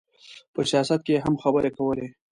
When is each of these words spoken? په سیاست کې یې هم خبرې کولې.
په 0.53 0.61
سیاست 0.71 0.99
کې 1.05 1.13
یې 1.15 1.23
هم 1.25 1.35
خبرې 1.43 1.71
کولې. 1.77 2.07